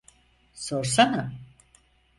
[0.63, 1.31] Sorsana!